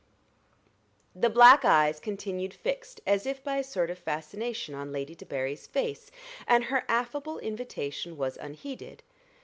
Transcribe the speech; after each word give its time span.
The 1.13 1.29
black 1.29 1.63
eyes 1.63 1.99
continued 1.99 2.55
fixed 2.55 3.01
as 3.05 3.27
if 3.27 3.43
by 3.43 3.57
a 3.57 3.63
sort 3.63 3.91
of 3.91 3.99
fascination 3.99 4.73
on 4.73 4.91
Lady 4.91 5.13
Debarry's 5.15 5.67
face, 5.67 6.09
and 6.47 6.63
her 6.63 6.85
affable 6.87 7.37
invitation 7.37 8.17
was 8.17 8.35
unheeded. 8.37 9.03